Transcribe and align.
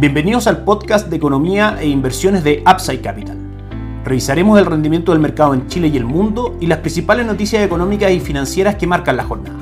Bienvenidos 0.00 0.46
al 0.46 0.64
podcast 0.64 1.08
de 1.08 1.16
economía 1.16 1.76
e 1.78 1.86
inversiones 1.86 2.42
de 2.42 2.64
Upside 2.66 3.02
Capital. 3.02 3.36
Revisaremos 4.02 4.58
el 4.58 4.64
rendimiento 4.64 5.12
del 5.12 5.20
mercado 5.20 5.52
en 5.52 5.66
Chile 5.66 5.88
y 5.88 5.98
el 5.98 6.06
mundo 6.06 6.56
y 6.58 6.68
las 6.68 6.78
principales 6.78 7.26
noticias 7.26 7.62
económicas 7.62 8.10
y 8.10 8.18
financieras 8.18 8.76
que 8.76 8.86
marcan 8.86 9.18
la 9.18 9.24
jornada. 9.24 9.58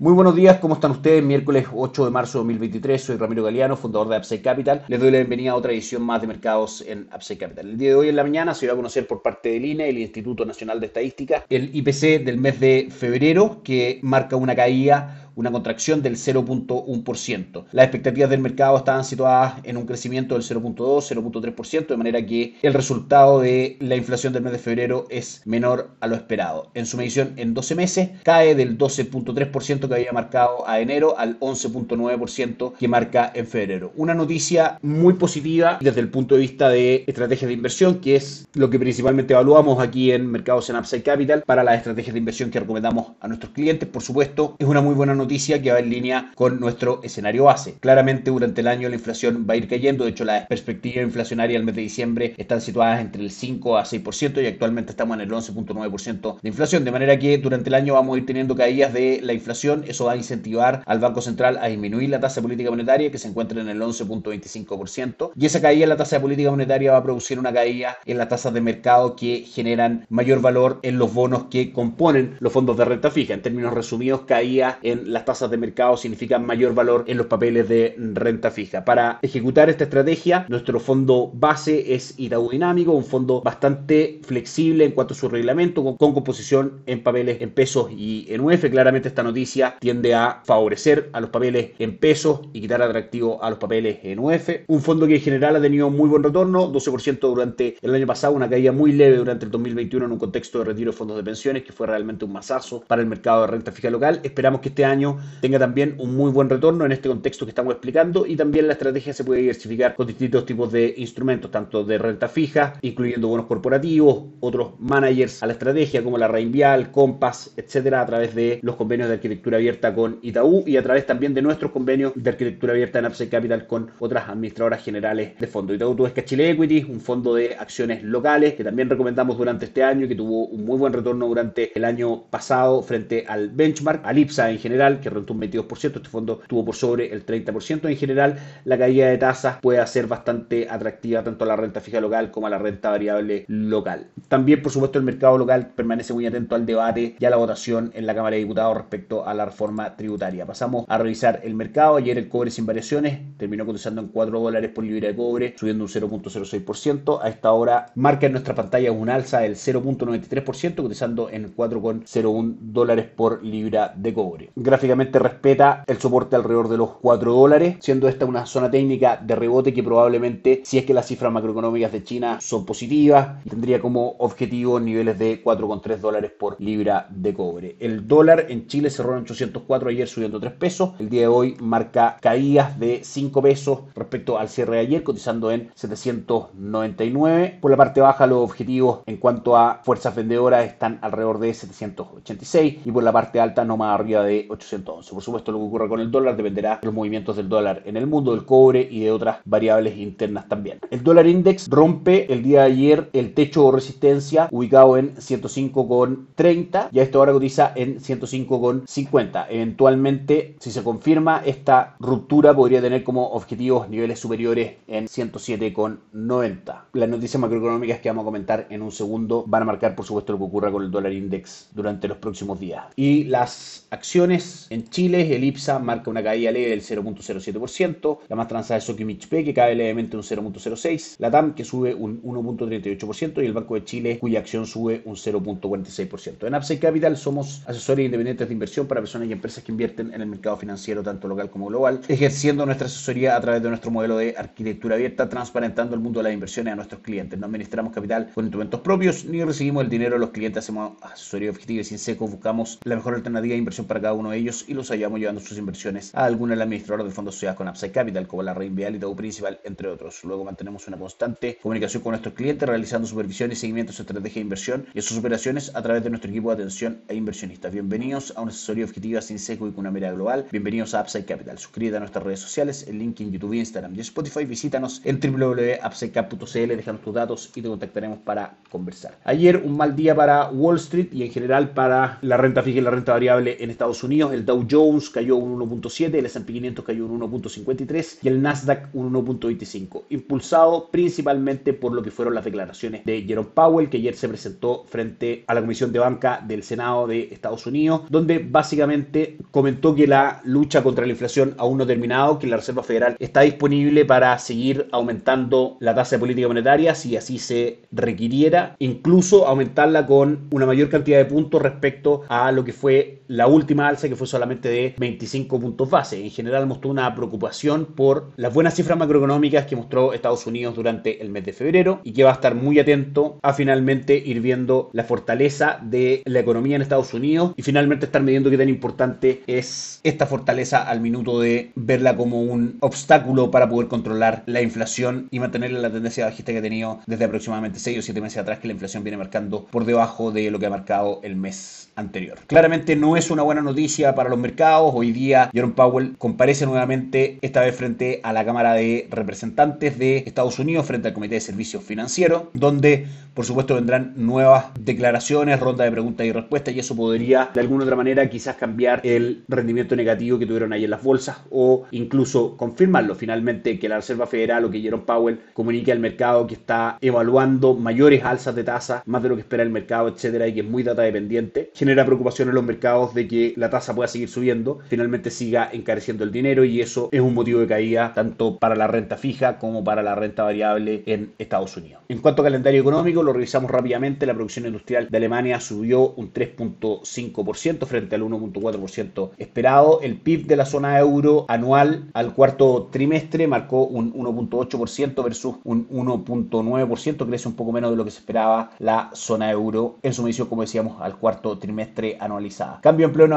Muy 0.00 0.12
buenos 0.14 0.34
días, 0.34 0.58
¿cómo 0.58 0.74
están 0.74 0.90
ustedes? 0.90 1.22
Miércoles 1.22 1.68
8 1.72 2.06
de 2.06 2.10
marzo 2.10 2.38
de 2.38 2.40
2023, 2.40 3.00
soy 3.00 3.16
Ramiro 3.16 3.44
Galeano, 3.44 3.76
fundador 3.76 4.08
de 4.08 4.16
Upside 4.16 4.42
Capital. 4.42 4.82
Les 4.88 4.98
doy 4.98 5.12
la 5.12 5.18
bienvenida 5.18 5.52
a 5.52 5.54
otra 5.54 5.70
edición 5.70 6.02
más 6.02 6.20
de 6.20 6.26
mercados 6.26 6.82
en 6.88 7.06
Upside 7.14 7.38
Capital. 7.38 7.68
El 7.68 7.78
día 7.78 7.90
de 7.90 7.94
hoy 7.94 8.08
en 8.08 8.16
la 8.16 8.24
mañana 8.24 8.52
se 8.52 8.66
va 8.66 8.72
a 8.72 8.76
conocer 8.76 9.06
por 9.06 9.22
parte 9.22 9.50
del 9.50 9.64
INE, 9.64 9.88
el 9.88 9.98
Instituto 9.98 10.44
Nacional 10.44 10.80
de 10.80 10.86
Estadística, 10.86 11.44
el 11.48 11.70
IPC 11.72 12.24
del 12.24 12.38
mes 12.38 12.58
de 12.58 12.88
febrero, 12.90 13.60
que 13.62 14.00
marca 14.02 14.34
una 14.34 14.56
caída 14.56 15.21
una 15.34 15.50
contracción 15.50 16.02
del 16.02 16.16
0.1%. 16.16 17.64
Las 17.72 17.84
expectativas 17.84 18.30
del 18.30 18.40
mercado 18.40 18.76
estaban 18.76 19.04
situadas 19.04 19.54
en 19.64 19.76
un 19.76 19.86
crecimiento 19.86 20.34
del 20.34 20.42
0.2, 20.42 20.76
0.3%, 20.76 21.86
de 21.86 21.96
manera 21.96 22.24
que 22.24 22.56
el 22.62 22.74
resultado 22.74 23.40
de 23.40 23.76
la 23.80 23.96
inflación 23.96 24.32
del 24.32 24.42
mes 24.42 24.52
de 24.52 24.58
febrero 24.58 25.06
es 25.10 25.42
menor 25.44 25.90
a 26.00 26.06
lo 26.06 26.16
esperado. 26.16 26.70
En 26.74 26.86
su 26.86 26.96
medición 26.96 27.32
en 27.36 27.54
12 27.54 27.74
meses 27.74 28.10
cae 28.22 28.54
del 28.54 28.78
12.3% 28.78 29.88
que 29.88 29.94
había 29.94 30.12
marcado 30.12 30.68
a 30.68 30.80
enero 30.80 31.18
al 31.18 31.38
11.9% 31.40 32.74
que 32.74 32.88
marca 32.88 33.32
en 33.34 33.46
febrero. 33.46 33.92
Una 33.96 34.14
noticia 34.14 34.78
muy 34.82 35.14
positiva 35.14 35.78
desde 35.80 36.00
el 36.00 36.08
punto 36.08 36.34
de 36.34 36.40
vista 36.40 36.68
de 36.68 37.04
estrategias 37.06 37.48
de 37.48 37.54
inversión, 37.54 38.00
que 38.00 38.16
es 38.16 38.46
lo 38.54 38.70
que 38.70 38.78
principalmente 38.78 39.32
evaluamos 39.32 39.82
aquí 39.82 40.12
en 40.12 40.26
Mercados 40.30 40.68
en 40.70 40.76
Upside 40.76 41.02
Capital 41.02 41.42
para 41.42 41.64
las 41.64 41.78
estrategias 41.78 42.12
de 42.12 42.18
inversión 42.18 42.50
que 42.50 42.60
recomendamos 42.60 43.12
a 43.20 43.28
nuestros 43.28 43.52
clientes. 43.52 43.88
Por 43.88 44.02
supuesto, 44.02 44.56
es 44.58 44.66
una 44.66 44.80
muy 44.80 44.94
buena 44.94 45.14
noticia 45.14 45.21
noticia 45.22 45.62
que 45.62 45.72
va 45.72 45.78
en 45.78 45.90
línea 45.90 46.32
con 46.34 46.60
nuestro 46.60 47.00
escenario 47.02 47.44
base. 47.44 47.76
Claramente 47.80 48.30
durante 48.30 48.60
el 48.60 48.68
año 48.68 48.88
la 48.88 48.96
inflación 48.96 49.46
va 49.48 49.54
a 49.54 49.56
ir 49.56 49.68
cayendo, 49.68 50.04
de 50.04 50.10
hecho 50.10 50.24
las 50.24 50.46
perspectivas 50.46 51.04
inflacionarias 51.04 51.58
al 51.58 51.64
mes 51.64 51.74
de 51.74 51.82
diciembre 51.82 52.34
están 52.36 52.60
situadas 52.60 53.00
entre 53.00 53.22
el 53.22 53.30
5 53.30 53.78
a 53.78 53.84
6% 53.84 54.42
y 54.42 54.46
actualmente 54.46 54.90
estamos 54.90 55.14
en 55.16 55.22
el 55.22 55.30
11.9% 55.30 56.40
de 56.40 56.48
inflación, 56.48 56.84
de 56.84 56.90
manera 56.90 57.18
que 57.18 57.38
durante 57.38 57.68
el 57.70 57.74
año 57.74 57.94
vamos 57.94 58.14
a 58.14 58.18
ir 58.18 58.26
teniendo 58.26 58.56
caídas 58.56 58.92
de 58.92 59.20
la 59.22 59.32
inflación, 59.32 59.84
eso 59.86 60.06
va 60.06 60.12
a 60.12 60.16
incentivar 60.16 60.82
al 60.86 60.98
Banco 60.98 61.20
Central 61.20 61.58
a 61.60 61.68
disminuir 61.68 62.10
la 62.10 62.20
tasa 62.20 62.40
de 62.40 62.42
política 62.42 62.70
monetaria 62.70 63.10
que 63.10 63.18
se 63.18 63.28
encuentra 63.28 63.60
en 63.60 63.68
el 63.68 63.80
11.25% 63.80 65.32
y 65.36 65.46
esa 65.46 65.60
caída 65.60 65.84
en 65.84 65.88
la 65.90 65.96
tasa 65.96 66.16
de 66.16 66.22
política 66.22 66.50
monetaria 66.50 66.92
va 66.92 66.98
a 66.98 67.02
producir 67.02 67.38
una 67.38 67.52
caída 67.52 67.96
en 68.04 68.18
las 68.18 68.28
tasas 68.28 68.52
de 68.52 68.60
mercado 68.60 69.16
que 69.16 69.40
generan 69.40 70.06
mayor 70.08 70.40
valor 70.40 70.80
en 70.82 70.98
los 70.98 71.12
bonos 71.14 71.44
que 71.44 71.72
componen 71.72 72.36
los 72.40 72.52
fondos 72.52 72.76
de 72.76 72.84
renta 72.84 73.10
fija. 73.10 73.34
En 73.34 73.42
términos 73.42 73.72
resumidos, 73.72 74.22
caía 74.22 74.78
en 74.82 75.11
las 75.12 75.24
tasas 75.24 75.50
de 75.50 75.56
mercado 75.56 75.96
significan 75.96 76.44
mayor 76.46 76.74
valor 76.74 77.04
en 77.06 77.18
los 77.18 77.26
papeles 77.26 77.68
de 77.68 77.94
renta 78.14 78.50
fija. 78.50 78.84
Para 78.84 79.18
ejecutar 79.22 79.68
esta 79.70 79.84
estrategia, 79.84 80.46
nuestro 80.48 80.80
fondo 80.80 81.30
base 81.34 81.94
es 81.94 82.14
Itaú 82.18 82.50
un 82.52 83.04
fondo 83.04 83.40
bastante 83.40 84.20
flexible 84.24 84.84
en 84.84 84.92
cuanto 84.92 85.14
a 85.14 85.16
su 85.16 85.28
reglamento, 85.28 85.82
con, 85.96 86.12
composición 86.12 86.82
en 86.86 87.02
papeles 87.02 87.40
en 87.40 87.50
pesos 87.50 87.90
y 87.90 88.26
en 88.28 88.40
UF. 88.40 88.70
Claramente 88.70 89.08
esta 89.08 89.22
noticia 89.22 89.76
tiende 89.80 90.14
a 90.14 90.42
favorecer 90.44 91.10
a 91.12 91.20
los 91.20 91.30
papeles 91.30 91.72
en 91.78 91.98
pesos 91.98 92.40
y 92.52 92.60
quitar 92.60 92.82
atractivo 92.82 93.42
a 93.42 93.50
los 93.50 93.58
papeles 93.58 93.98
en 94.02 94.18
UF. 94.18 94.48
Un 94.66 94.80
fondo 94.80 95.06
que 95.06 95.16
en 95.16 95.20
general 95.20 95.56
ha 95.56 95.60
tenido 95.60 95.90
muy 95.90 96.08
buen 96.08 96.22
retorno, 96.22 96.72
12% 96.72 97.18
durante 97.20 97.76
el 97.80 97.94
año 97.94 98.06
pasado, 98.06 98.34
una 98.34 98.48
caída 98.48 98.72
muy 98.72 98.92
leve 98.92 99.16
durante 99.16 99.44
el 99.44 99.50
2021 99.50 100.06
en 100.06 100.12
un 100.12 100.18
contexto 100.18 100.58
de 100.58 100.64
retiro 100.66 100.92
de 100.92 100.96
fondos 100.96 101.16
de 101.16 101.24
pensiones 101.24 101.62
que 101.62 101.72
fue 101.72 101.86
realmente 101.86 102.24
un 102.24 102.32
masazo 102.32 102.84
para 102.86 103.02
el 103.02 103.08
mercado 103.08 103.42
de 103.42 103.46
renta 103.48 103.72
fija 103.72 103.90
local. 103.90 104.20
Esperamos 104.22 104.60
que 104.60 104.68
este 104.68 104.84
año 104.84 105.01
tenga 105.40 105.58
también 105.58 105.94
un 105.98 106.16
muy 106.16 106.30
buen 106.30 106.48
retorno 106.48 106.84
en 106.84 106.92
este 106.92 107.08
contexto 107.08 107.44
que 107.44 107.50
estamos 107.50 107.72
explicando 107.72 108.26
y 108.26 108.36
también 108.36 108.66
la 108.66 108.74
estrategia 108.74 109.12
se 109.12 109.24
puede 109.24 109.40
diversificar 109.40 109.94
con 109.94 110.06
distintos 110.06 110.46
tipos 110.46 110.70
de 110.72 110.94
instrumentos, 110.96 111.50
tanto 111.50 111.84
de 111.84 111.98
renta 111.98 112.28
fija, 112.28 112.74
incluyendo 112.82 113.28
bonos 113.28 113.46
corporativos, 113.46 114.24
otros 114.40 114.72
managers 114.78 115.42
a 115.42 115.46
la 115.46 115.52
estrategia 115.54 116.02
como 116.02 116.18
la 116.18 116.28
Reinvial, 116.28 116.90
Compass, 116.90 117.54
etcétera, 117.56 118.02
a 118.02 118.06
través 118.06 118.34
de 118.34 118.60
los 118.62 118.76
convenios 118.76 119.08
de 119.08 119.14
arquitectura 119.14 119.56
abierta 119.56 119.94
con 119.94 120.18
Itaú 120.22 120.64
y 120.66 120.76
a 120.76 120.82
través 120.82 121.06
también 121.06 121.34
de 121.34 121.42
nuestros 121.42 121.72
convenios 121.72 122.12
de 122.14 122.30
arquitectura 122.30 122.72
abierta 122.72 122.98
en 122.98 123.06
Upside 123.06 123.30
Capital 123.30 123.66
con 123.66 123.90
otras 123.98 124.28
administradoras 124.28 124.82
generales 124.82 125.38
de 125.38 125.46
fondo. 125.46 125.74
Itaú 125.74 125.94
Tuesca 125.94 126.24
Chile 126.24 126.50
Equity, 126.50 126.86
un 126.88 127.00
fondo 127.00 127.34
de 127.34 127.56
acciones 127.58 128.02
locales 128.02 128.54
que 128.54 128.64
también 128.64 128.88
recomendamos 128.88 129.36
durante 129.36 129.66
este 129.66 129.82
año, 129.82 130.08
que 130.08 130.14
tuvo 130.14 130.46
un 130.46 130.64
muy 130.64 130.78
buen 130.78 130.92
retorno 130.92 131.26
durante 131.26 131.76
el 131.76 131.84
año 131.84 132.24
pasado 132.30 132.82
frente 132.82 133.24
al 133.26 133.50
benchmark, 133.50 134.04
al 134.04 134.18
IPSA 134.18 134.50
en 134.50 134.58
general 134.58 134.91
que 135.00 135.10
rentó 135.10 135.32
un 135.32 135.40
22%, 135.40 135.96
este 135.96 136.08
fondo 136.08 136.40
tuvo 136.46 136.64
por 136.64 136.74
sobre 136.74 137.12
el 137.12 137.24
30%. 137.24 137.88
En 137.88 137.96
general, 137.96 138.38
la 138.64 138.78
caída 138.78 139.08
de 139.08 139.18
tasas 139.18 139.58
puede 139.60 139.84
ser 139.86 140.06
bastante 140.06 140.68
atractiva 140.68 141.22
tanto 141.22 141.44
a 141.44 141.48
la 141.48 141.56
renta 141.56 141.80
fija 141.80 142.00
local 142.00 142.30
como 142.30 142.46
a 142.46 142.50
la 142.50 142.58
renta 142.58 142.90
variable 142.90 143.44
local. 143.48 144.06
También, 144.28 144.62
por 144.62 144.72
supuesto, 144.72 144.98
el 144.98 145.04
mercado 145.04 145.38
local 145.38 145.70
permanece 145.74 146.12
muy 146.12 146.26
atento 146.26 146.54
al 146.54 146.66
debate 146.66 147.16
y 147.18 147.24
a 147.24 147.30
la 147.30 147.36
votación 147.36 147.90
en 147.94 148.06
la 148.06 148.14
Cámara 148.14 148.34
de 148.34 148.42
Diputados 148.42 148.76
respecto 148.76 149.26
a 149.26 149.34
la 149.34 149.44
reforma 149.46 149.96
tributaria. 149.96 150.46
Pasamos 150.46 150.84
a 150.88 150.98
revisar 150.98 151.40
el 151.42 151.54
mercado. 151.54 151.96
Ayer 151.96 152.18
el 152.18 152.28
cobre 152.28 152.50
sin 152.50 152.66
variaciones 152.66 153.20
terminó 153.36 153.66
cotizando 153.66 154.00
en 154.00 154.08
4 154.08 154.40
dólares 154.40 154.70
por 154.74 154.84
libra 154.84 155.08
de 155.08 155.16
cobre, 155.16 155.54
subiendo 155.58 155.84
un 155.84 155.90
0.06%. 155.90 157.20
A 157.22 157.28
esta 157.28 157.52
hora 157.52 157.86
marca 157.94 158.26
en 158.26 158.32
nuestra 158.32 158.54
pantalla 158.54 158.92
un 158.92 159.08
alza 159.08 159.40
del 159.40 159.56
0.93%, 159.56 160.76
cotizando 160.76 161.30
en 161.30 161.54
4.01 161.54 162.56
dólares 162.60 163.06
por 163.14 163.42
libra 163.44 163.92
de 163.96 164.14
cobre 164.14 164.50
gráficamente 164.82 165.20
respeta 165.20 165.84
el 165.86 165.98
soporte 165.98 166.34
alrededor 166.34 166.68
de 166.68 166.76
los 166.76 166.90
4 167.00 167.32
dólares, 167.32 167.76
siendo 167.78 168.08
esta 168.08 168.26
una 168.26 168.46
zona 168.46 168.68
técnica 168.68 169.16
de 169.16 169.36
rebote 169.36 169.72
que 169.72 169.84
probablemente, 169.84 170.62
si 170.64 170.76
es 170.76 170.84
que 170.84 170.92
las 170.92 171.06
cifras 171.06 171.32
macroeconómicas 171.32 171.92
de 171.92 172.02
China 172.02 172.40
son 172.40 172.66
positivas, 172.66 173.44
tendría 173.48 173.80
como 173.80 174.16
objetivo 174.18 174.80
niveles 174.80 175.20
de 175.20 175.44
4,3 175.44 175.98
dólares 175.98 176.32
por 176.36 176.60
libra 176.60 177.06
de 177.10 177.32
cobre. 177.32 177.76
El 177.78 178.08
dólar 178.08 178.46
en 178.48 178.66
Chile 178.66 178.90
cerró 178.90 179.16
en 179.16 179.22
804 179.22 179.88
ayer 179.88 180.08
subiendo 180.08 180.40
3 180.40 180.52
pesos, 180.54 180.94
el 180.98 181.08
día 181.08 181.20
de 181.22 181.28
hoy 181.28 181.56
marca 181.60 182.16
caídas 182.20 182.76
de 182.80 183.04
5 183.04 183.40
pesos 183.40 183.82
respecto 183.94 184.36
al 184.36 184.48
cierre 184.48 184.76
de 184.76 184.80
ayer, 184.80 185.02
cotizando 185.04 185.52
en 185.52 185.70
799. 185.76 187.58
Por 187.60 187.70
la 187.70 187.76
parte 187.76 188.00
baja 188.00 188.26
los 188.26 188.38
objetivos 188.38 189.02
en 189.06 189.18
cuanto 189.18 189.56
a 189.56 189.80
fuerzas 189.84 190.16
vendedoras 190.16 190.66
están 190.66 190.98
alrededor 191.02 191.38
de 191.38 191.54
786 191.54 192.78
y 192.84 192.90
por 192.90 193.04
la 193.04 193.12
parte 193.12 193.38
alta 193.38 193.64
no 193.64 193.76
más 193.76 194.00
arriba 194.00 194.24
de 194.24 194.48
800 194.50 194.71
por 194.80 195.22
supuesto, 195.22 195.52
lo 195.52 195.58
que 195.58 195.64
ocurra 195.64 195.88
con 195.88 196.00
el 196.00 196.10
dólar 196.10 196.36
dependerá 196.36 196.78
de 196.80 196.86
los 196.86 196.94
movimientos 196.94 197.36
del 197.36 197.48
dólar 197.48 197.82
en 197.84 197.96
el 197.96 198.06
mundo, 198.06 198.32
del 198.32 198.44
cobre 198.44 198.86
y 198.90 199.00
de 199.00 199.10
otras 199.10 199.38
variables 199.44 199.96
internas 199.96 200.48
también. 200.48 200.78
El 200.90 201.02
dólar 201.02 201.26
index 201.26 201.68
rompe 201.68 202.32
el 202.32 202.42
día 202.42 202.60
de 202.60 202.66
ayer 202.66 203.10
el 203.12 203.34
techo 203.34 203.66
o 203.66 203.72
resistencia 203.72 204.48
ubicado 204.50 204.96
en 204.96 205.14
105,30 205.16 206.88
y 206.90 206.98
a 206.98 207.02
esta 207.02 207.18
hora 207.18 207.32
cotiza 207.32 207.72
en 207.74 207.98
105,50. 207.98 209.46
Eventualmente, 209.50 210.56
si 210.60 210.70
se 210.70 210.82
confirma, 210.82 211.42
esta 211.44 211.96
ruptura 211.98 212.54
podría 212.54 212.80
tener 212.80 213.04
como 213.04 213.30
objetivos 213.30 213.88
niveles 213.88 214.18
superiores 214.18 214.76
en 214.86 215.06
107,90. 215.06 216.82
Las 216.92 217.08
noticias 217.08 217.40
macroeconómicas 217.40 218.00
que 218.00 218.08
vamos 218.08 218.22
a 218.22 218.26
comentar 218.26 218.66
en 218.70 218.82
un 218.82 218.92
segundo 218.92 219.44
van 219.46 219.62
a 219.62 219.66
marcar, 219.66 219.94
por 219.94 220.06
supuesto, 220.06 220.32
lo 220.32 220.38
que 220.38 220.44
ocurra 220.44 220.72
con 220.72 220.82
el 220.82 220.90
dólar 220.90 221.12
index 221.12 221.70
durante 221.74 222.08
los 222.08 222.18
próximos 222.18 222.58
días. 222.60 222.84
Y 222.96 223.24
las 223.24 223.86
acciones 223.90 224.61
en 224.70 224.88
Chile, 224.88 225.34
el 225.34 225.44
IPSA 225.44 225.78
marca 225.78 226.10
una 226.10 226.22
caída 226.22 226.50
leve 226.50 226.70
del 226.70 226.82
0.07%, 226.82 228.18
la 228.28 228.36
más 228.36 228.48
transada 228.48 228.78
es 228.78 228.84
Sokimich 228.84 229.28
P, 229.28 229.44
que 229.44 229.54
cae 229.54 229.74
levemente 229.74 230.16
un 230.16 230.22
0.06%, 230.22 231.16
la 231.18 231.30
TAM, 231.30 231.54
que 231.54 231.64
sube 231.64 231.94
un 231.94 232.22
1.38%, 232.22 233.42
y 233.42 233.46
el 233.46 233.52
Banco 233.52 233.74
de 233.74 233.84
Chile, 233.84 234.18
cuya 234.18 234.40
acción 234.40 234.66
sube 234.66 235.02
un 235.04 235.16
0.46%. 235.16 236.46
En 236.46 236.54
Upside 236.54 236.78
Capital 236.78 237.16
somos 237.16 237.62
asesores 237.66 238.04
independientes 238.04 238.48
de 238.48 238.52
inversión 238.52 238.86
para 238.86 239.00
personas 239.00 239.28
y 239.28 239.32
empresas 239.32 239.64
que 239.64 239.72
invierten 239.72 240.12
en 240.12 240.20
el 240.20 240.26
mercado 240.26 240.56
financiero, 240.56 241.02
tanto 241.02 241.28
local 241.28 241.50
como 241.50 241.66
global, 241.66 242.00
ejerciendo 242.08 242.66
nuestra 242.66 242.86
asesoría 242.86 243.36
a 243.36 243.40
través 243.40 243.62
de 243.62 243.68
nuestro 243.68 243.90
modelo 243.90 244.16
de 244.16 244.34
arquitectura 244.36 244.96
abierta, 244.96 245.28
transparentando 245.28 245.94
el 245.94 246.00
mundo 246.00 246.20
de 246.20 246.24
las 246.24 246.34
inversiones 246.34 246.72
a 246.72 246.76
nuestros 246.76 247.00
clientes. 247.00 247.38
No 247.38 247.46
administramos 247.46 247.92
capital 247.92 248.30
con 248.34 248.44
instrumentos 248.44 248.80
propios, 248.80 249.24
ni 249.24 249.42
recibimos 249.42 249.84
el 249.84 249.90
dinero 249.90 250.14
de 250.14 250.20
los 250.20 250.30
clientes, 250.30 250.64
hacemos 250.64 250.92
asesoría 251.02 251.50
objetiva 251.50 251.80
y 251.80 251.84
sin 251.84 251.98
seco, 251.98 252.26
buscamos 252.26 252.78
la 252.84 252.96
mejor 252.96 253.14
alternativa 253.14 253.52
de 253.52 253.58
inversión 253.58 253.86
para 253.86 254.00
cada 254.00 254.14
uno 254.14 254.30
de 254.30 254.38
ellos 254.38 254.51
y 254.68 254.74
los 254.74 254.90
hayamos 254.90 255.18
llevando 255.18 255.40
sus 255.40 255.56
inversiones 255.56 256.14
a 256.14 256.24
algún 256.24 256.52
administrador 256.52 257.06
de 257.06 257.10
fondos 257.10 257.34
sociales 257.34 257.56
con 257.56 257.68
Upside 257.68 257.92
Capital, 257.92 258.26
como 258.26 258.42
la 258.42 258.54
Reinvial 258.54 258.94
y 258.94 258.98
Tau 258.98 259.16
Principal, 259.16 259.58
entre 259.64 259.88
otros. 259.88 260.22
Luego 260.24 260.44
mantenemos 260.44 260.86
una 260.88 260.98
constante 260.98 261.58
comunicación 261.62 262.02
con 262.02 262.12
nuestros 262.12 262.34
clientes, 262.34 262.68
realizando 262.68 263.08
supervisión 263.08 263.50
y 263.52 263.56
seguimiento 263.56 263.92
de 263.92 263.96
su 263.96 264.02
estrategia 264.02 264.34
de 264.34 264.40
inversión 264.40 264.86
y 264.92 265.00
sus 265.00 265.18
operaciones 265.18 265.74
a 265.74 265.82
través 265.82 266.04
de 266.04 266.10
nuestro 266.10 266.30
equipo 266.30 266.50
de 266.50 266.62
atención 266.62 267.00
a 267.08 267.14
inversionistas. 267.14 267.72
Bienvenidos 267.72 268.32
a 268.36 268.42
una 268.42 268.50
asesoría 268.50 268.84
objetiva 268.84 269.20
sin 269.22 269.38
seco 269.38 269.66
y 269.66 269.70
con 269.70 269.80
una 269.80 269.90
mirada 269.90 270.14
global. 270.14 270.46
Bienvenidos 270.50 270.94
a 270.94 271.00
Upside 271.00 271.24
Capital. 271.24 271.58
Suscríbete 271.58 271.96
a 271.96 272.00
nuestras 272.00 272.24
redes 272.24 272.40
sociales, 272.40 272.86
el 272.88 272.98
link 272.98 273.20
en 273.20 273.32
YouTube, 273.32 273.54
Instagram 273.54 273.94
y 273.94 274.00
Spotify. 274.00 274.44
Visítanos 274.44 275.00
en 275.04 275.20
www.upsidecap.cl, 275.20 276.76
déjanos 276.76 277.02
tus 277.02 277.14
datos 277.14 277.50
y 277.54 277.62
te 277.62 277.68
contactaremos 277.68 278.18
para 278.18 278.58
conversar. 278.70 279.18
Ayer 279.24 279.56
un 279.56 279.76
mal 279.76 279.96
día 279.96 280.14
para 280.14 280.50
Wall 280.50 280.76
Street 280.76 281.08
y 281.12 281.22
en 281.22 281.30
general 281.30 281.70
para 281.70 282.18
la 282.22 282.36
renta 282.36 282.62
fija 282.62 282.78
y 282.78 282.82
la 282.82 282.90
renta 282.90 283.12
variable 283.12 283.56
en 283.60 283.70
Estados 283.70 284.02
Unidos 284.02 284.31
El 284.32 284.44
Dow 284.44 284.66
Jones 284.70 285.10
cayó 285.10 285.36
un 285.36 285.58
1.7, 285.58 286.14
el 286.14 286.26
S&P 286.26 286.52
500 286.52 286.84
cayó 286.84 287.06
un 287.06 287.20
1.53 287.20 288.18
y 288.22 288.28
el 288.28 288.42
Nasdaq 288.42 288.88
un 288.94 289.12
1.25, 289.12 290.02
impulsado 290.10 290.88
principalmente 290.90 291.72
por 291.72 291.92
lo 291.92 292.02
que 292.02 292.10
fueron 292.10 292.34
las 292.34 292.44
declaraciones 292.44 293.04
de 293.04 293.22
Jerome 293.22 293.50
Powell, 293.54 293.88
que 293.88 293.98
ayer 293.98 294.14
se 294.14 294.28
presentó 294.28 294.84
frente 294.88 295.44
a 295.46 295.54
la 295.54 295.60
Comisión 295.60 295.92
de 295.92 295.98
Banca 295.98 296.42
del 296.46 296.62
Senado 296.62 297.06
de 297.06 297.28
Estados 297.32 297.66
Unidos, 297.66 298.02
donde 298.08 298.38
básicamente 298.38 299.38
comentó 299.50 299.94
que 299.94 300.06
la 300.06 300.40
lucha 300.44 300.82
contra 300.82 301.06
la 301.06 301.12
inflación 301.12 301.54
aún 301.58 301.78
no 301.78 301.84
ha 301.84 301.86
terminado, 301.86 302.38
que 302.38 302.46
la 302.46 302.56
Reserva 302.56 302.82
Federal 302.82 303.16
está 303.18 303.42
disponible 303.42 304.04
para 304.04 304.38
seguir 304.38 304.88
aumentando 304.92 305.76
la 305.80 305.94
tasa 305.94 306.16
de 306.16 306.20
política 306.20 306.48
monetaria 306.48 306.94
si 306.94 307.16
así 307.16 307.38
se 307.38 307.80
requiriera, 307.90 308.76
incluso 308.78 309.46
aumentarla 309.46 310.06
con 310.06 310.48
una 310.50 310.66
mayor 310.66 310.88
cantidad 310.88 311.18
de 311.18 311.24
puntos 311.24 311.62
respecto 311.62 312.22
a 312.28 312.52
lo 312.52 312.64
que 312.64 312.72
fue 312.72 313.22
la 313.28 313.46
última 313.46 313.88
alza, 313.88 314.08
que 314.08 314.16
fue 314.16 314.21
solamente 314.26 314.68
de 314.68 314.94
25 314.98 315.60
puntos 315.60 315.90
base. 315.90 316.22
En 316.22 316.30
general 316.30 316.66
mostró 316.66 316.90
una 316.90 317.14
preocupación 317.14 317.86
por 317.86 318.30
las 318.36 318.52
buenas 318.52 318.74
cifras 318.74 318.98
macroeconómicas 318.98 319.66
que 319.66 319.76
mostró 319.76 320.12
Estados 320.12 320.46
Unidos 320.46 320.74
durante 320.74 321.22
el 321.22 321.30
mes 321.30 321.44
de 321.44 321.52
febrero 321.52 322.00
y 322.04 322.12
que 322.12 322.24
va 322.24 322.30
a 322.30 322.34
estar 322.34 322.54
muy 322.54 322.78
atento 322.78 323.38
a 323.42 323.52
finalmente 323.52 324.16
ir 324.16 324.40
viendo 324.40 324.90
la 324.92 325.04
fortaleza 325.04 325.78
de 325.82 326.22
la 326.24 326.40
economía 326.40 326.76
en 326.76 326.82
Estados 326.82 327.14
Unidos 327.14 327.52
y 327.56 327.62
finalmente 327.62 328.06
estar 328.06 328.22
midiendo 328.22 328.50
qué 328.50 328.58
tan 328.58 328.68
importante 328.68 329.42
es 329.46 330.00
esta 330.02 330.26
fortaleza 330.26 330.82
al 330.82 331.00
minuto 331.00 331.40
de 331.40 331.72
verla 331.74 332.16
como 332.16 332.42
un 332.42 332.76
obstáculo 332.80 333.50
para 333.50 333.68
poder 333.68 333.88
controlar 333.88 334.42
la 334.46 334.62
inflación 334.62 335.28
y 335.30 335.38
mantener 335.38 335.72
la 335.72 335.90
tendencia 335.90 336.24
bajista 336.24 336.52
que 336.52 336.58
ha 336.58 336.62
tenido 336.62 337.00
desde 337.06 337.24
aproximadamente 337.24 337.78
6 337.78 337.98
o 337.98 338.02
7 338.02 338.20
meses 338.20 338.38
atrás 338.38 338.58
que 338.58 338.68
la 338.68 338.74
inflación 338.74 339.04
viene 339.04 339.18
marcando 339.18 339.64
por 339.64 339.84
debajo 339.84 340.30
de 340.30 340.50
lo 340.50 340.58
que 340.58 340.66
ha 340.66 340.70
marcado 340.70 341.20
el 341.22 341.36
mes 341.36 341.90
anterior. 341.96 342.38
Claramente 342.46 342.96
no 342.96 343.16
es 343.16 343.30
una 343.30 343.42
buena 343.42 343.62
noticia 343.62 344.11
para 344.14 344.30
los 344.30 344.38
mercados. 344.38 344.92
Hoy 344.94 345.12
día 345.12 345.50
Jerome 345.52 345.74
Powell 345.74 346.14
comparece 346.18 346.66
nuevamente 346.66 347.38
esta 347.42 347.60
vez 347.60 347.74
frente 347.74 348.20
a 348.22 348.32
la 348.32 348.44
Cámara 348.44 348.74
de 348.74 349.08
Representantes 349.10 349.98
de 349.98 350.18
Estados 350.26 350.58
Unidos, 350.58 350.86
frente 350.86 351.08
al 351.08 351.14
Comité 351.14 351.36
de 351.36 351.40
Servicios 351.40 351.82
Financieros, 351.82 352.44
donde 352.54 353.06
por 353.34 353.44
supuesto 353.44 353.74
vendrán 353.74 354.12
nuevas 354.16 354.66
declaraciones, 354.78 355.58
ronda 355.58 355.84
de 355.84 355.90
preguntas 355.90 356.26
y 356.26 356.32
respuestas 356.32 356.74
y 356.74 356.80
eso 356.80 356.94
podría 356.94 357.50
de 357.52 357.60
alguna 357.60 357.84
otra 357.84 357.96
manera 357.96 358.28
quizás 358.28 358.56
cambiar 358.56 359.00
el 359.04 359.44
rendimiento 359.48 359.96
negativo 359.96 360.38
que 360.38 360.46
tuvieron 360.46 360.72
ahí 360.72 360.84
en 360.84 360.90
las 360.90 361.02
bolsas 361.02 361.38
o 361.50 361.86
incluso 361.90 362.56
confirmarlo 362.56 363.14
finalmente 363.14 363.78
que 363.78 363.88
la 363.88 363.96
Reserva 363.96 364.26
Federal 364.26 364.64
o 364.64 364.70
que 364.70 364.80
Jerome 364.80 365.04
Powell 365.04 365.40
comunique 365.54 365.92
al 365.92 366.00
mercado 366.00 366.46
que 366.46 366.54
está 366.54 366.98
evaluando 367.00 367.74
mayores 367.74 368.22
alzas 368.24 368.54
de 368.54 368.64
tasa, 368.64 369.02
más 369.06 369.22
de 369.22 369.30
lo 369.30 369.34
que 369.36 369.42
espera 369.42 369.62
el 369.62 369.70
mercado, 369.70 370.08
etcétera, 370.08 370.46
y 370.46 370.54
que 370.54 370.60
es 370.60 370.66
muy 370.66 370.82
data 370.82 371.02
dependiente 371.02 371.70
genera 371.74 372.04
preocupación 372.04 372.48
en 372.48 372.54
los 372.54 372.64
mercados 372.64 373.14
de 373.14 373.26
que 373.26 373.54
la 373.56 373.70
tasa 373.70 373.94
pueda 374.02 374.08
seguir 374.08 374.28
subiendo, 374.28 374.80
finalmente 374.88 375.30
siga 375.30 375.70
encareciendo 375.72 376.24
el 376.24 376.32
dinero 376.32 376.64
y 376.64 376.80
eso 376.80 377.08
es 377.12 377.20
un 377.20 377.34
motivo 377.34 377.60
de 377.60 377.68
caída 377.68 378.12
tanto 378.12 378.58
para 378.58 378.74
la 378.74 378.88
renta 378.88 379.16
fija 379.16 379.58
como 379.58 379.84
para 379.84 380.02
la 380.02 380.16
renta 380.16 380.42
variable 380.42 381.04
en 381.06 381.32
Estados 381.38 381.76
Unidos. 381.76 382.02
En 382.08 382.18
cuanto 382.18 382.42
a 382.42 382.46
calendario 382.46 382.80
económico, 382.80 383.22
lo 383.22 383.32
revisamos 383.32 383.70
rápidamente, 383.70 384.26
la 384.26 384.34
producción 384.34 384.66
industrial 384.66 385.06
de 385.08 385.16
Alemania 385.16 385.60
subió 385.60 386.10
un 386.16 386.32
3.5% 386.32 387.86
frente 387.86 388.16
al 388.16 388.22
1.4% 388.22 389.30
esperado, 389.38 390.00
el 390.02 390.16
PIB 390.16 390.46
de 390.46 390.56
la 390.56 390.66
zona 390.66 390.98
euro 390.98 391.44
anual 391.46 392.10
al 392.12 392.34
cuarto 392.34 392.88
trimestre 392.90 393.46
marcó 393.46 393.84
un 393.84 394.12
1.8% 394.14 395.22
versus 395.22 395.54
un 395.62 395.88
1.9%, 395.90 397.26
crece 397.28 397.48
un 397.48 397.54
poco 397.54 397.70
menos 397.70 397.92
de 397.92 397.96
lo 397.96 398.04
que 398.04 398.10
se 398.10 398.18
esperaba 398.18 398.70
la 398.80 399.10
zona 399.14 399.48
euro 399.52 399.98
en 400.02 400.12
su 400.12 400.24
medición, 400.24 400.48
como 400.48 400.62
decíamos, 400.62 401.00
al 401.00 401.16
cuarto 401.18 401.56
trimestre 401.58 402.16
anualizada. 402.18 402.80
Cambio 402.82 403.06
de 403.06 403.10
empleo 403.10 403.28
no 403.28 403.36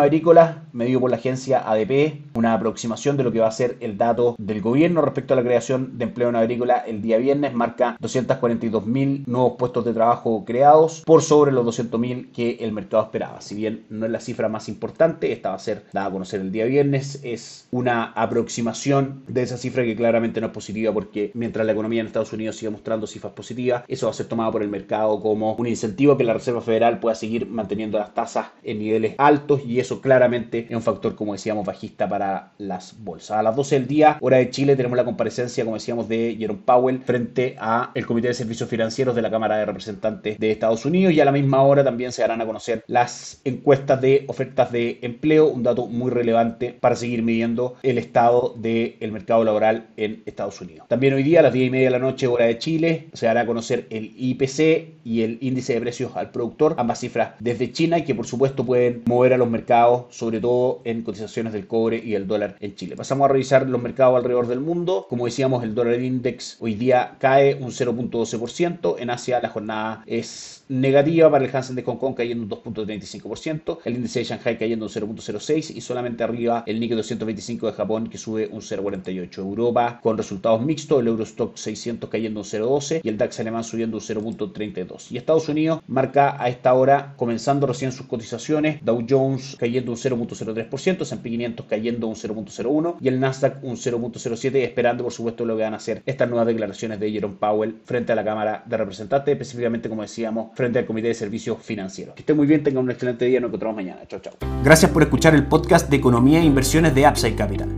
medido 0.73 0.99
por 0.99 1.09
la 1.09 1.17
agencia 1.17 1.69
ADP, 1.69 2.35
una 2.35 2.53
aproximación 2.53 3.17
de 3.17 3.23
lo 3.23 3.31
que 3.31 3.39
va 3.39 3.47
a 3.47 3.51
ser 3.51 3.77
el 3.79 3.97
dato 3.97 4.35
del 4.37 4.61
gobierno 4.61 5.01
respecto 5.01 5.33
a 5.33 5.37
la 5.37 5.43
creación 5.43 5.97
de 5.97 6.05
empleo 6.05 6.31
no 6.31 6.39
agrícola 6.39 6.77
el 6.77 7.01
día 7.01 7.17
viernes, 7.17 7.53
marca 7.53 7.97
242.000 8.01 9.25
nuevos 9.25 9.53
puestos 9.57 9.85
de 9.85 9.93
trabajo 9.93 10.43
creados 10.45 11.03
por 11.05 11.21
sobre 11.21 11.51
los 11.51 11.65
200.000 11.65 12.31
que 12.31 12.57
el 12.61 12.71
mercado 12.71 13.03
esperaba. 13.03 13.41
Si 13.41 13.55
bien 13.55 13.85
no 13.89 14.05
es 14.05 14.11
la 14.11 14.19
cifra 14.19 14.49
más 14.49 14.69
importante, 14.69 15.31
esta 15.31 15.49
va 15.49 15.55
a 15.55 15.59
ser 15.59 15.85
dada 15.93 16.07
a 16.07 16.11
conocer 16.11 16.41
el 16.41 16.51
día 16.51 16.65
viernes, 16.65 17.19
es 17.23 17.67
una 17.71 18.11
aproximación 18.13 19.23
de 19.27 19.43
esa 19.43 19.57
cifra 19.57 19.83
que 19.83 19.95
claramente 19.95 20.41
no 20.41 20.47
es 20.47 20.53
positiva 20.53 20.93
porque 20.93 21.31
mientras 21.33 21.65
la 21.65 21.71
economía 21.71 22.01
en 22.01 22.07
Estados 22.07 22.33
Unidos 22.33 22.55
sigue 22.55 22.71
mostrando 22.71 23.07
cifras 23.07 23.33
positivas, 23.33 23.83
eso 23.87 24.07
va 24.07 24.11
a 24.11 24.15
ser 24.15 24.27
tomado 24.27 24.51
por 24.51 24.63
el 24.63 24.69
mercado 24.69 25.19
como 25.21 25.53
un 25.55 25.67
incentivo 25.67 26.17
que 26.17 26.23
la 26.23 26.33
Reserva 26.33 26.61
Federal 26.61 26.99
pueda 26.99 27.15
seguir 27.15 27.47
manteniendo 27.47 27.97
las 27.97 28.13
tasas 28.13 28.47
en 28.63 28.79
niveles 28.79 29.15
altos 29.17 29.61
y 29.65 29.79
eso 29.79 30.01
claramente 30.01 30.44
es 30.51 30.71
un 30.71 30.81
factor, 30.81 31.15
como 31.15 31.33
decíamos, 31.33 31.65
bajista 31.65 32.07
para 32.07 32.51
las 32.57 32.95
bolsas. 33.03 33.37
A 33.37 33.43
las 33.43 33.55
12 33.55 33.75
del 33.75 33.87
día, 33.87 34.17
hora 34.21 34.37
de 34.37 34.49
Chile, 34.49 34.75
tenemos 34.75 34.97
la 34.97 35.05
comparecencia, 35.05 35.63
como 35.63 35.75
decíamos, 35.75 36.07
de 36.07 36.35
Jerome 36.39 36.61
Powell 36.65 36.99
frente 36.99 37.55
a 37.59 37.91
Comité 38.05 38.29
de 38.29 38.33
Servicios 38.33 38.69
Financieros 38.69 39.15
de 39.15 39.21
la 39.21 39.31
Cámara 39.31 39.57
de 39.57 39.65
Representantes 39.65 40.39
de 40.39 40.51
Estados 40.51 40.85
Unidos 40.85 41.13
y 41.13 41.19
a 41.19 41.25
la 41.25 41.31
misma 41.31 41.61
hora 41.63 41.83
también 41.83 42.11
se 42.11 42.21
darán 42.21 42.41
a 42.41 42.45
conocer 42.45 42.83
las 42.87 43.41
encuestas 43.43 43.99
de 44.01 44.25
ofertas 44.27 44.71
de 44.71 44.99
empleo, 45.01 45.47
un 45.47 45.63
dato 45.63 45.87
muy 45.87 46.11
relevante 46.11 46.77
para 46.79 46.95
seguir 46.95 47.23
midiendo 47.23 47.75
el 47.83 47.97
estado 47.97 48.53
del 48.57 49.11
mercado 49.11 49.43
laboral 49.43 49.87
en 49.97 50.23
Estados 50.25 50.61
Unidos. 50.61 50.87
También 50.87 51.13
hoy 51.13 51.23
día 51.23 51.39
a 51.39 51.43
las 51.43 51.53
10 51.53 51.67
y 51.67 51.69
media 51.69 51.85
de 51.85 51.91
la 51.91 51.99
noche, 51.99 52.27
hora 52.27 52.45
de 52.45 52.57
Chile, 52.57 53.09
se 53.13 53.25
dará 53.25 53.41
a 53.41 53.45
conocer 53.45 53.87
el 53.89 54.13
IPC 54.15 55.03
y 55.03 55.21
el 55.21 55.37
índice 55.41 55.73
de 55.73 55.81
precios 55.81 56.15
al 56.15 56.31
productor, 56.31 56.75
ambas 56.77 56.99
cifras 56.99 57.33
desde 57.39 57.71
China 57.71 57.97
y 57.97 58.03
que 58.03 58.15
por 58.15 58.27
supuesto 58.27 58.65
pueden 58.65 59.03
mover 59.05 59.33
a 59.33 59.37
los 59.37 59.49
mercados, 59.49 60.05
sobre 60.09 60.34
todo 60.39 60.81
en 60.83 61.03
cotizaciones 61.03 61.53
del 61.53 61.67
cobre 61.67 62.01
y 62.03 62.15
el 62.15 62.27
dólar 62.27 62.55
en 62.59 62.75
Chile. 62.75 62.95
Pasamos 62.95 63.25
a 63.25 63.33
revisar 63.33 63.67
los 63.67 63.81
mercados 63.81 64.17
alrededor 64.17 64.47
del 64.47 64.59
mundo. 64.59 65.05
Como 65.09 65.25
decíamos, 65.25 65.63
el 65.63 65.75
dólar 65.75 66.01
index 66.01 66.57
hoy 66.59 66.75
día 66.75 67.15
cae 67.19 67.55
un 67.55 67.71
0.12%. 67.71 68.95
En 68.99 69.09
Asia 69.09 69.39
la 69.41 69.49
jornada 69.49 70.03
es 70.05 70.63
negativa 70.67 71.29
para 71.29 71.45
el 71.45 71.55
Hansen 71.55 71.75
de 71.75 71.83
Hong 71.83 71.97
Kong 71.97 72.15
cayendo 72.15 72.43
un 72.43 72.49
2.35%, 72.49 73.79
el 73.85 73.95
índice 73.95 74.19
de 74.19 74.25
Shanghai 74.25 74.57
cayendo 74.57 74.85
un 74.85 74.91
0.06% 74.91 75.75
y 75.75 75.81
solamente 75.81 76.23
arriba 76.23 76.63
el 76.65 76.79
Nikkei 76.79 76.97
225 76.97 77.67
de 77.67 77.73
Japón 77.73 78.09
que 78.09 78.17
sube 78.17 78.49
un 78.51 78.61
0.48%. 78.61 79.37
Europa 79.37 79.99
con 80.01 80.17
resultados 80.17 80.61
mixtos, 80.61 80.99
el 80.99 81.07
Eurostock 81.07 81.55
600 81.55 82.09
cayendo 82.09 82.39
un 82.39 82.45
0.12% 82.45 83.01
y 83.03 83.09
el 83.09 83.17
DAX 83.17 83.39
alemán 83.39 83.63
subiendo 83.63 83.97
un 83.97 84.03
0.32%. 84.03 85.11
Y 85.11 85.17
Estados 85.17 85.49
Unidos 85.49 85.81
marca 85.87 86.41
a 86.41 86.49
esta 86.49 86.73
hora 86.73 87.13
comenzando 87.15 87.67
recién 87.67 87.91
sus 87.91 88.07
cotizaciones, 88.07 88.83
Dow 88.83 89.05
Jones 89.07 89.55
cayendo 89.59 89.91
un 89.91 89.97
0.03%, 90.27 91.01
S&P 91.01 91.29
500 91.29 91.65
cayendo 91.65 92.07
un 92.07 92.15
0.01% 92.15 92.95
y 93.01 93.07
el 93.07 93.19
Nasdaq 93.19 93.63
un 93.63 93.75
0.07% 93.75 94.55
esperando 94.63 95.03
por 95.03 95.13
supuesto 95.13 95.45
lo 95.45 95.55
que 95.55 95.63
van 95.63 95.73
a 95.73 95.77
hacer 95.77 96.01
estas 96.05 96.29
nuevas 96.29 96.47
declaraciones 96.47 96.99
de 96.99 97.11
Jerome 97.11 97.35
Powell 97.39 97.75
frente 97.85 98.11
a 98.11 98.15
la 98.15 98.23
Cámara 98.23 98.63
de 98.65 98.77
Representantes, 98.77 99.31
específicamente 99.31 99.89
como 99.89 100.01
decíamos 100.01 100.49
frente 100.55 100.79
al 100.79 100.85
Comité 100.85 101.09
de 101.09 101.13
Servicios 101.13 101.57
Financieros. 101.61 102.15
Que 102.15 102.21
estén 102.21 102.37
muy 102.37 102.47
bien, 102.47 102.63
tengan 102.63 102.83
un 102.83 102.91
excelente 102.91 103.25
día, 103.25 103.39
nos 103.39 103.49
encontramos 103.49 103.75
mañana. 103.75 104.01
Chao, 104.07 104.19
chao. 104.19 104.33
Gracias 104.63 104.91
por 104.91 105.03
escuchar 105.03 105.35
el 105.35 105.45
podcast 105.45 105.89
de 105.89 105.97
Economía 105.97 106.39
e 106.39 106.43
Inversiones 106.43 106.95
de 106.95 107.07
Upside 107.07 107.35
Capital. 107.35 107.69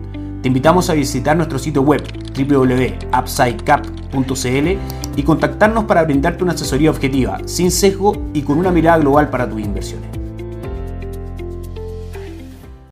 Te 0.42 0.50
invitamos 0.50 0.90
a 0.90 0.94
visitar 0.94 1.36
nuestro 1.36 1.60
sitio 1.60 1.82
web 1.82 2.02
www.upsidecap.cl 2.38 5.18
y 5.18 5.24
contactarnos 5.24 5.84
para 5.86 6.04
brindarte 6.04 6.44
una 6.44 6.54
asesoría 6.54 6.92
objetiva, 6.92 7.40
sin 7.46 7.72
sesgo 7.72 8.30
y 8.34 8.44
con 8.44 8.58
una 8.58 8.72
mirada 8.72 9.00
global 9.00 9.30
para 9.30 9.50
tus 9.50 9.60
inversiones. 9.60 10.17